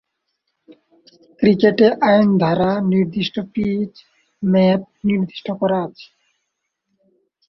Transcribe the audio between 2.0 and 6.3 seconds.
আইন দ্বারা নির্দিষ্ট পিচ, মাপ নির্দিষ্ট করা আছে।